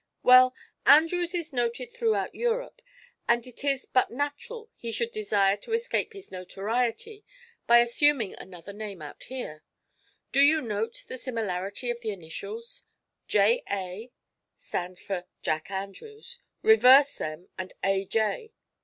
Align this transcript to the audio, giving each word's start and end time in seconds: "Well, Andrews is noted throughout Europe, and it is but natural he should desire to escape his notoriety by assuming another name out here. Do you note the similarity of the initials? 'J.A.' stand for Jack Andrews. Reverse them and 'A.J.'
"Well, 0.23 0.55
Andrews 0.87 1.35
is 1.35 1.53
noted 1.53 1.91
throughout 1.91 2.33
Europe, 2.33 2.81
and 3.27 3.45
it 3.45 3.63
is 3.63 3.85
but 3.85 4.09
natural 4.09 4.71
he 4.75 4.91
should 4.91 5.11
desire 5.11 5.55
to 5.57 5.73
escape 5.73 6.13
his 6.13 6.31
notoriety 6.31 7.23
by 7.67 7.77
assuming 7.81 8.33
another 8.33 8.73
name 8.73 9.03
out 9.03 9.25
here. 9.25 9.63
Do 10.31 10.39
you 10.41 10.59
note 10.59 11.05
the 11.07 11.19
similarity 11.19 11.91
of 11.91 12.01
the 12.01 12.09
initials? 12.09 12.81
'J.A.' 13.27 14.11
stand 14.55 14.97
for 14.97 15.25
Jack 15.43 15.69
Andrews. 15.69 16.41
Reverse 16.63 17.17
them 17.17 17.49
and 17.55 17.71
'A.J.' 17.83 18.55